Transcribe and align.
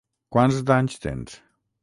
Quants 0.35 0.57
d'anys 0.71 0.97
tens? 1.05 1.39